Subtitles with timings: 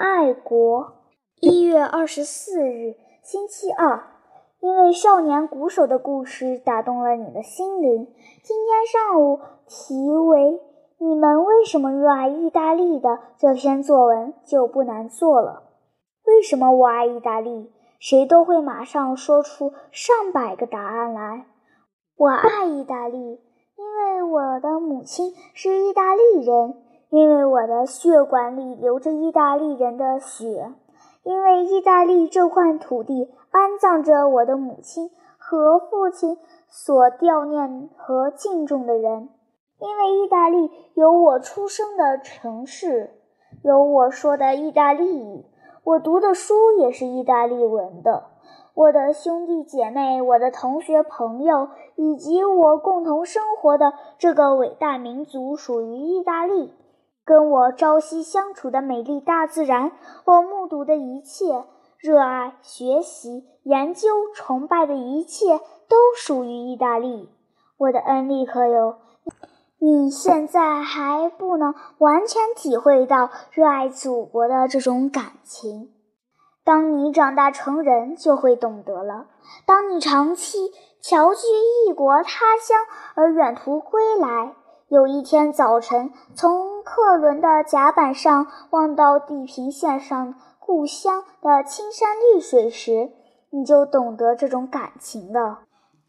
[0.00, 0.94] 爱国。
[1.42, 4.02] 一月二十四日，星期二。
[4.60, 8.06] 因为少年鼓手的故事打动了你的心灵，
[8.42, 10.58] 今天上午题为
[10.96, 15.64] “你们为什么热爱意大利”的这篇作文就不难做了。
[16.24, 17.70] 为什么我爱意大利？
[17.98, 21.44] 谁都会马上说出上百个答案来。
[22.16, 26.74] 我爱意大利，因为我的母亲是意大利人，
[27.10, 30.72] 因为我的血管里流着意大利人的血，
[31.24, 39.28] 因为意大利这块土地安葬着我的母亲和父亲所悼念和敬重的人，
[39.80, 43.10] 因为意大利有我出生的城市，
[43.64, 45.44] 有我说的意大利语，
[45.82, 48.26] 我读的书也是意大利文的。
[48.72, 56.72] 我的兄弟姐妹、我的同学朋友，以及我共同生活的这个伟大民族，属于意大利。
[57.30, 59.92] 跟我朝夕相处的美丽大自然，
[60.24, 61.64] 我目睹的一切，
[62.00, 67.28] 热爱、学习、研究、崇拜的一切，都属于意大利。
[67.78, 68.96] 我的恩利克友，
[69.78, 75.92] 你现在还不能完全体会到热爱祖国的这种感情。
[76.64, 79.26] 当你长大成人，就会懂得了。
[79.66, 81.46] 当你长期侨居
[81.86, 82.76] 异国他乡
[83.14, 84.56] 而远途归来，
[84.90, 93.12] 有一天早晨从客轮的甲板上望到地平线上故乡的青山绿水时，
[93.50, 95.60] 你就懂得这种感情了。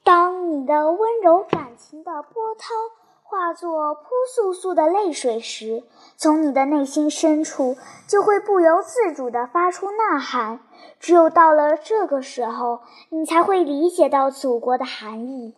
[0.04, 2.74] 当你的温柔感情的波涛，
[3.22, 4.02] 化作扑
[4.36, 5.84] 簌簌的泪水时，
[6.18, 10.60] 从你的内心深处就会不由自主地发出呐喊。
[11.00, 12.80] 只有到了这个时候，
[13.10, 15.54] 你才会理解到祖国的含义。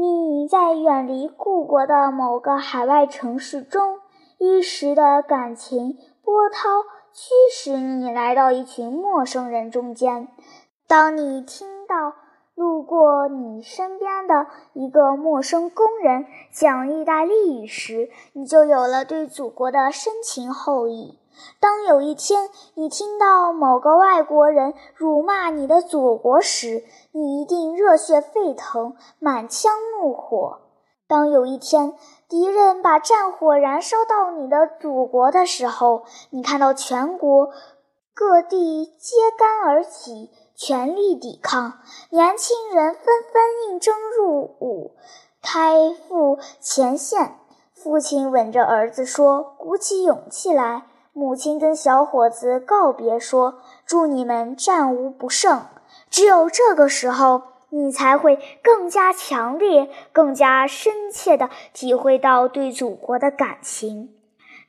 [0.00, 3.98] 你在远离故国的某个海外城市中，
[4.38, 6.68] 一时的感情波涛
[7.12, 10.28] 驱使你来到一群陌生人中间。
[10.86, 12.14] 当你听到。
[12.54, 21.20] 路过你身边的一个陌生工人讲意大利语时，你就有了对祖国的深情厚谊。
[21.60, 30.60] 当有一天你听到某个外国人辱骂你的祖国时，你一定热血沸腾，满腔怒火。
[31.06, 31.94] 当有一天
[32.28, 37.50] 敌人把战火燃烧到你的祖国的时候，你看到全国
[38.14, 40.30] 各地揭竿而起。
[40.60, 41.74] 全力抵抗，
[42.10, 44.96] 年轻人纷纷应征入伍，
[45.40, 47.38] 开赴前线。
[47.72, 50.88] 父亲吻着儿子说：“鼓起勇气来。”
[51.18, 55.66] 母亲跟小伙子告别说：“祝你们战无不胜。”
[56.08, 64.14] 只有这个时候，你才会更加强烈、更加深切地体会到对祖国的感情。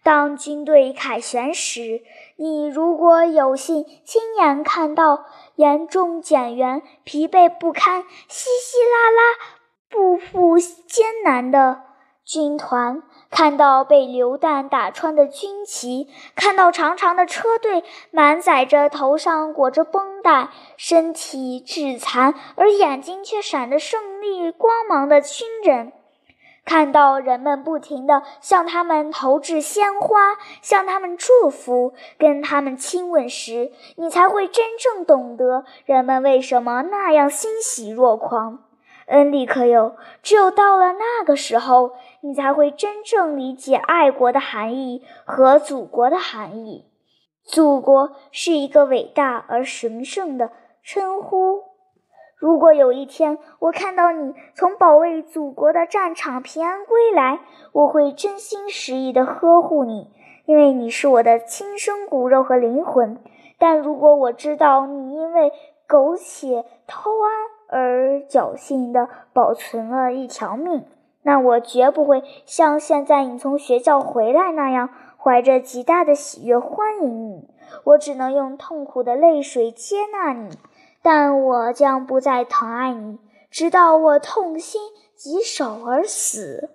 [0.02, 2.02] 当军队凯旋时，
[2.36, 9.22] 你如果有幸亲眼看到严重减员、疲惫不堪、稀稀拉拉、
[9.88, 11.84] 步步艰难的
[12.29, 13.01] 军团，
[13.31, 25.91] 看到被榴弹打穿的军旗，看到长长的车队满载着头上裹着绷带、身体致残而眼睛却闪着胜利光芒的军人。
[26.63, 38.59] 看到人们不停地向他们投掷鲜花，向他们祝福，跟他们亲吻时，你才会真正懂得人们为什么那样欣喜若狂。
[39.09, 46.86] 恩利克友，只有到了那个时候，你才会真正理解爱国的含义和祖国的含义。
[47.44, 50.52] 祖国是一个伟大而神圣的
[50.84, 51.64] 称呼。
[52.38, 57.40] 如果有一天我看到你从保卫祖国的战场平安归来，
[57.74, 60.08] 我会真心实意地呵护你，
[60.46, 63.22] 因为你是我的亲生骨肉和灵魂。
[63.58, 65.52] 但如果我知道你因为
[65.88, 70.85] 苟且偷安而侥幸的保存了一条命，
[71.22, 77.49] 那我绝不会像现在你从学校回来那样，怀着极大的喜悦欢迎你。
[77.84, 80.49] 我只能用痛苦的泪水接纳你。
[81.02, 84.82] 但我将不再疼爱你，直到我痛心
[85.16, 86.72] 疾首而死。